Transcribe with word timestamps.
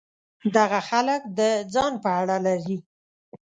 دغه 0.55 0.79
خلک 0.89 1.21
د 1.37 1.39
ځان 1.73 1.93
په 2.03 2.09
اړه 2.19 2.37
لري. 2.47 2.77